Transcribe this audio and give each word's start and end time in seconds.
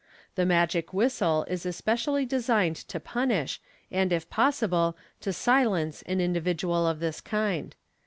The 0.33 0.47
magic 0.47 0.95
whistle 0.95 1.45
is 1.47 1.61
specially 1.75 2.25
designed 2.25 2.75
to 2.87 2.99
punish, 2.99 3.61
and, 3.91 4.11
if 4.11 4.31
possible, 4.31 4.97
to 5.19 5.31
silence, 5.31 6.01
an 6.07 6.19
individual 6.19 6.87
of 6.87 6.99
this 7.01 7.21
kind. 7.21 7.75